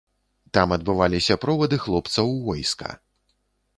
Там 0.57 0.71
адбываліся 0.77 1.37
провады 1.45 1.79
хлопца 1.85 2.15
ў 2.15 2.33
войска. 2.51 2.89